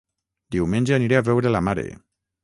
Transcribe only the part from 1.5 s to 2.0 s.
la mare